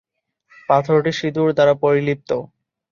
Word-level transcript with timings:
পাথরটি 0.69 1.11
সিঁদুর 1.19 1.49
দ্বারা 1.53 1.73
পরিলিপ্ত। 1.83 2.29